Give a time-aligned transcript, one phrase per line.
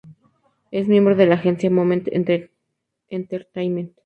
[0.71, 2.07] Es miembro de la agencia Moment
[3.11, 3.91] Entertainment.